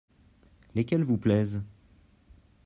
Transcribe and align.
Lesquels 0.73 1.03
vous 1.03 1.19
plaisent? 1.19 1.61